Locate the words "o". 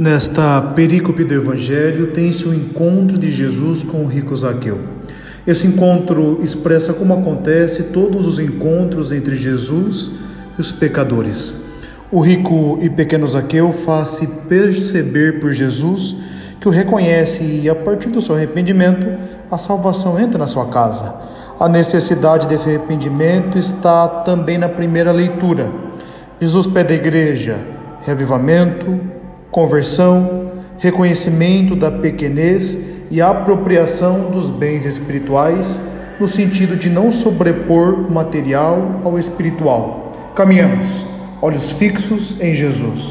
2.48-2.54, 4.02-4.06, 12.10-12.18, 16.66-16.70, 37.94-38.12